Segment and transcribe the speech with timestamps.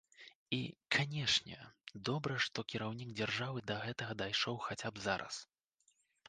[0.55, 0.59] І,
[0.95, 1.57] канешне,
[2.09, 5.41] добра, што кіраўнік дзяржавы да гэтага дайшоў хаця б зараз.